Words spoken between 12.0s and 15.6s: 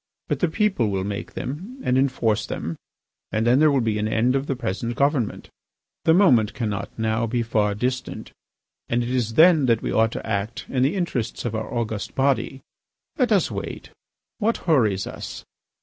body. Let us wait. What hurries us?